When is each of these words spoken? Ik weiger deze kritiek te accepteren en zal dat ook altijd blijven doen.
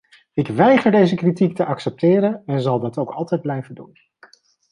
Ik 0.33 0.47
weiger 0.47 0.91
deze 0.91 1.15
kritiek 1.15 1.55
te 1.55 1.65
accepteren 1.65 2.43
en 2.45 2.61
zal 2.61 2.79
dat 2.79 2.97
ook 2.97 3.09
altijd 3.09 3.41
blijven 3.41 3.75
doen. 3.75 3.93